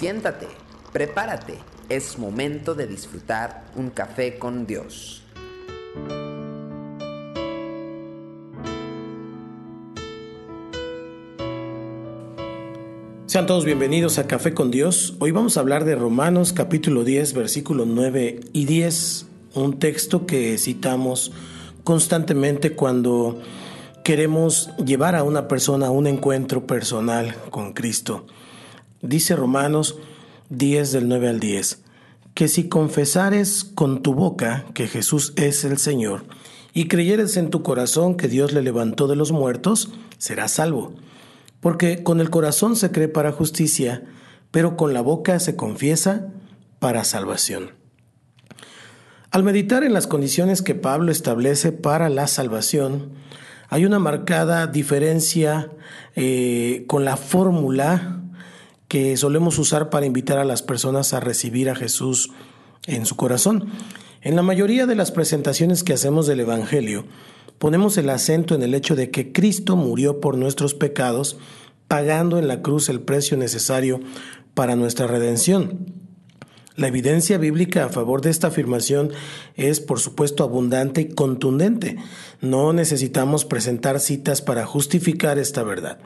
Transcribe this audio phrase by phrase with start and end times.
[0.00, 0.46] Siéntate,
[0.94, 1.58] prepárate,
[1.90, 5.22] es momento de disfrutar un café con Dios.
[13.26, 15.16] Sean todos bienvenidos a Café con Dios.
[15.18, 20.56] Hoy vamos a hablar de Romanos capítulo 10, versículos 9 y 10, un texto que
[20.56, 21.30] citamos
[21.84, 23.38] constantemente cuando
[24.02, 28.24] queremos llevar a una persona a un encuentro personal con Cristo.
[29.02, 29.96] Dice Romanos
[30.50, 31.82] 10 del 9 al 10,
[32.34, 36.24] que si confesares con tu boca que Jesús es el Señor
[36.74, 40.92] y creyeres en tu corazón que Dios le levantó de los muertos, serás salvo.
[41.60, 44.04] Porque con el corazón se cree para justicia,
[44.50, 46.28] pero con la boca se confiesa
[46.78, 47.72] para salvación.
[49.30, 53.12] Al meditar en las condiciones que Pablo establece para la salvación,
[53.68, 55.70] hay una marcada diferencia
[56.16, 58.19] eh, con la fórmula
[58.90, 62.32] que solemos usar para invitar a las personas a recibir a Jesús
[62.88, 63.66] en su corazón.
[64.20, 67.04] En la mayoría de las presentaciones que hacemos del Evangelio,
[67.58, 71.38] ponemos el acento en el hecho de que Cristo murió por nuestros pecados,
[71.86, 74.00] pagando en la cruz el precio necesario
[74.54, 75.86] para nuestra redención.
[76.74, 79.12] La evidencia bíblica a favor de esta afirmación
[79.54, 81.96] es, por supuesto, abundante y contundente.
[82.40, 86.00] No necesitamos presentar citas para justificar esta verdad.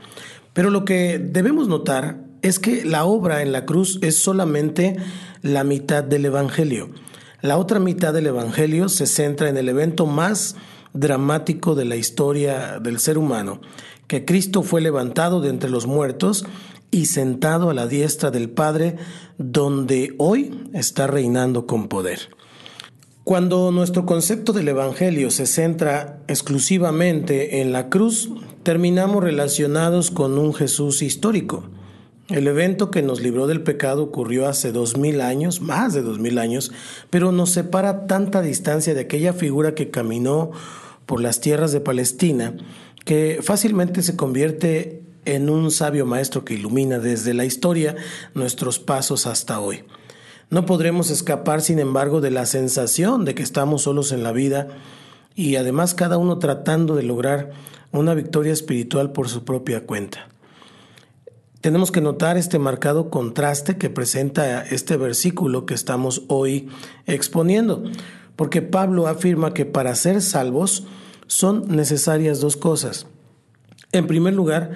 [0.53, 4.97] Pero lo que debemos notar es que la obra en la cruz es solamente
[5.41, 6.91] la mitad del Evangelio.
[7.41, 10.55] La otra mitad del Evangelio se centra en el evento más
[10.93, 13.63] dramático de la historia del ser humano,
[14.09, 16.45] que Cristo fue levantado de entre los muertos
[16.91, 18.97] y sentado a la diestra del Padre,
[19.39, 22.29] donde hoy está reinando con poder.
[23.25, 28.29] Cuando nuestro concepto del Evangelio se centra exclusivamente en la cruz,
[28.65, 31.65] terminamos relacionados con un Jesús histórico.
[32.29, 36.19] El evento que nos libró del pecado ocurrió hace dos mil años, más de dos
[36.19, 36.73] mil años,
[37.11, 40.51] pero nos separa tanta distancia de aquella figura que caminó
[41.05, 42.55] por las tierras de Palestina
[43.05, 47.95] que fácilmente se convierte en un sabio maestro que ilumina desde la historia
[48.35, 49.85] nuestros pasos hasta hoy.
[50.49, 54.69] No podremos escapar, sin embargo, de la sensación de que estamos solos en la vida
[55.35, 57.51] y además cada uno tratando de lograr
[57.93, 60.29] una victoria espiritual por su propia cuenta.
[61.65, 66.69] Tenemos que notar este marcado contraste que presenta este versículo que estamos hoy
[67.07, 67.85] exponiendo,
[68.37, 70.85] porque Pablo afirma que para ser salvos
[71.27, 73.07] son necesarias dos cosas.
[73.93, 74.73] En primer lugar,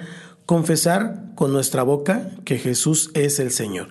[0.47, 3.89] confesar con nuestra boca que Jesús es el Señor.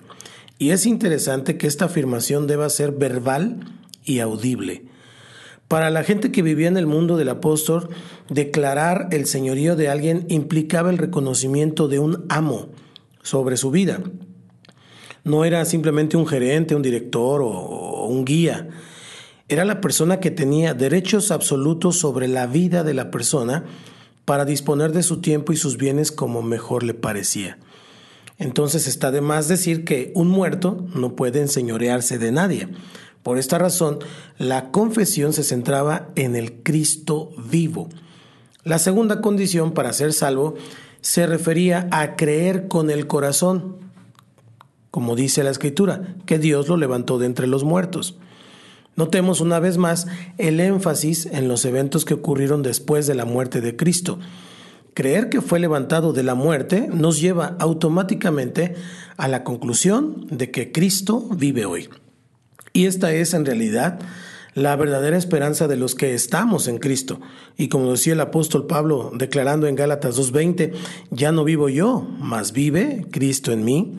[0.57, 3.61] Y es interesante que esta afirmación deba ser verbal
[4.03, 4.83] y audible.
[5.69, 7.91] Para la gente que vivía en el mundo del apóstol,
[8.29, 12.67] declarar el señorío de alguien implicaba el reconocimiento de un amo
[13.21, 14.01] sobre su vida.
[15.23, 18.69] No era simplemente un gerente, un director o un guía.
[19.47, 23.65] Era la persona que tenía derechos absolutos sobre la vida de la persona
[24.25, 27.57] para disponer de su tiempo y sus bienes como mejor le parecía.
[28.37, 32.69] Entonces está de más decir que un muerto no puede enseñorearse de nadie.
[33.23, 33.99] Por esta razón,
[34.37, 37.89] la confesión se centraba en el Cristo vivo.
[38.63, 40.55] La segunda condición para ser salvo
[41.01, 43.77] se refería a creer con el corazón,
[44.91, 48.17] como dice la Escritura, que Dios lo levantó de entre los muertos.
[48.95, 53.61] Notemos una vez más el énfasis en los eventos que ocurrieron después de la muerte
[53.61, 54.19] de Cristo.
[54.93, 58.75] Creer que fue levantado de la muerte nos lleva automáticamente
[59.15, 61.89] a la conclusión de que Cristo vive hoy.
[62.73, 63.99] Y esta es en realidad
[64.59, 67.21] la verdadera esperanza de los que estamos en Cristo.
[67.57, 70.73] Y como decía el apóstol Pablo declarando en Gálatas 2.20,
[71.11, 73.97] ya no vivo yo, mas vive Cristo en mí.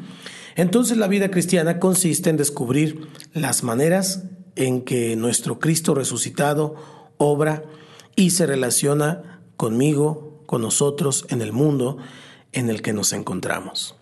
[0.57, 4.25] Entonces la vida cristiana consiste en descubrir las maneras
[4.57, 6.77] en que nuestro Cristo resucitado
[7.17, 7.63] obra
[8.15, 11.97] y se relaciona conmigo, con nosotros, en el mundo
[12.53, 13.95] en el que nos encontramos.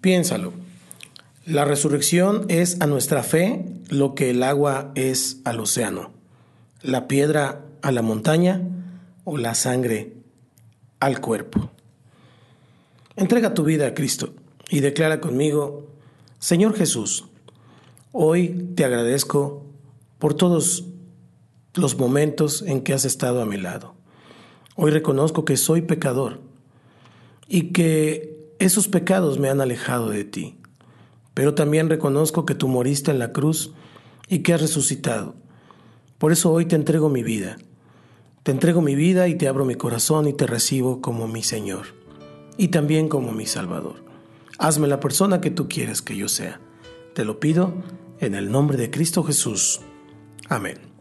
[0.00, 0.71] Piénsalo.
[1.44, 6.10] La resurrección es a nuestra fe lo que el agua es al océano,
[6.82, 8.62] la piedra a la montaña
[9.24, 10.14] o la sangre
[11.00, 11.70] al cuerpo.
[13.16, 14.34] Entrega tu vida a Cristo
[14.70, 15.88] y declara conmigo,
[16.38, 17.24] Señor Jesús,
[18.14, 19.64] Hoy te agradezco
[20.18, 20.84] por todos
[21.72, 23.94] los momentos en que has estado a mi lado.
[24.76, 26.40] Hoy reconozco que soy pecador
[27.48, 30.58] y que esos pecados me han alejado de ti.
[31.34, 33.72] Pero también reconozco que tú moriste en la cruz
[34.28, 35.34] y que has resucitado.
[36.18, 37.56] Por eso hoy te entrego mi vida.
[38.42, 42.02] Te entrego mi vida y te abro mi corazón y te recibo como mi Señor
[42.56, 44.04] y también como mi Salvador.
[44.58, 46.60] Hazme la persona que tú quieres que yo sea.
[47.14, 47.72] Te lo pido
[48.20, 49.80] en el nombre de Cristo Jesús.
[50.48, 50.91] Amén.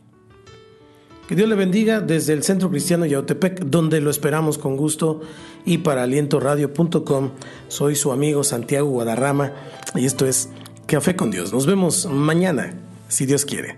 [1.31, 5.21] Que Dios le bendiga desde el Centro Cristiano Yautepec, donde lo esperamos con gusto,
[5.65, 7.29] y para alientoradio.com.
[7.69, 9.53] Soy su amigo Santiago Guadarrama
[9.95, 10.49] y esto es
[10.87, 11.53] Café con Dios.
[11.53, 12.73] Nos vemos mañana,
[13.07, 13.77] si Dios quiere.